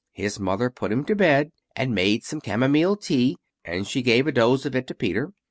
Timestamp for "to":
1.05-1.15, 4.87-4.95